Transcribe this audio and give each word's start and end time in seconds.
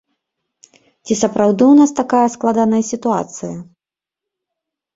Ці 1.07 1.17
сапраўды 1.23 1.63
ў 1.67 1.73
нас 1.81 1.91
такая 2.01 2.23
складаная 2.37 2.81
сітуацыя? 2.89 3.55